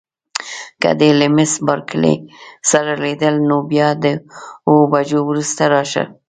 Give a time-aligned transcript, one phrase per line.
[0.81, 2.15] که دې له میس بارکلي
[2.69, 4.05] سره لیدل نو بیا د
[4.69, 6.03] اوو بجو وروسته راشه.